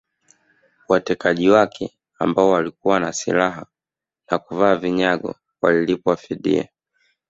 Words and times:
Watekaji 0.87 1.49
wake 1.49 1.91
ambao 2.19 2.49
walikuwa 2.49 2.99
na 2.99 3.13
silaha 3.13 3.65
na 4.31 4.37
kuvaa 4.39 4.75
vinyago 4.75 5.35
walilipwa 5.61 6.17
fidia 6.17 6.69